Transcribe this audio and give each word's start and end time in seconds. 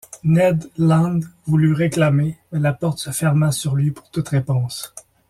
Ned 0.23 0.67
Land 0.79 1.19
voulut 1.45 1.73
réclamer, 1.73 2.35
mais 2.51 2.57
la 2.59 2.73
porte 2.73 2.97
se 2.97 3.11
ferma 3.11 3.51
sur 3.51 3.75
lui 3.75 3.91
pour 3.91 4.09
toute 4.09 4.29
réponse. 4.29 4.95